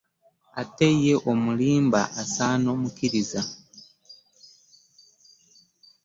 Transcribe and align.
Ate 0.61 0.87
yye 1.01 1.13
omulimba 1.31 2.01
asana 2.21 2.69
mukkiriza. 2.81 3.41